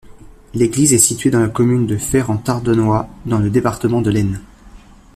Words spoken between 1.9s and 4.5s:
Fère-en-Tardenois, dans le département de l'Aisne.